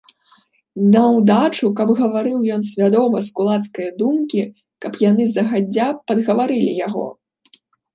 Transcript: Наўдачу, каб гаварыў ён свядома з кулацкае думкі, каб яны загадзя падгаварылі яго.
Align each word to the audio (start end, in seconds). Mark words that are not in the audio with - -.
Наўдачу, 0.95 1.65
каб 1.81 1.89
гаварыў 1.99 2.39
ён 2.57 2.61
свядома 2.71 3.23
з 3.29 3.37
кулацкае 3.37 3.89
думкі, 4.03 4.41
каб 4.85 5.01
яны 5.09 5.23
загадзя 5.39 5.85
падгаварылі 6.11 6.71
яго. 6.87 7.07